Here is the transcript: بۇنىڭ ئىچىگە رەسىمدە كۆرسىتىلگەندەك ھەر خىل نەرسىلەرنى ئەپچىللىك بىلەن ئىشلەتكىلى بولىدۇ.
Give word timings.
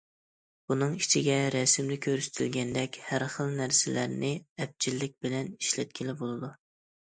بۇنىڭ 0.71 0.93
ئىچىگە 1.01 1.35
رەسىمدە 1.55 1.97
كۆرسىتىلگەندەك 2.05 2.97
ھەر 3.09 3.25
خىل 3.35 3.53
نەرسىلەرنى 3.61 4.33
ئەپچىللىك 4.65 5.15
بىلەن 5.27 5.53
ئىشلەتكىلى 5.59 6.19
بولىدۇ. 6.25 6.53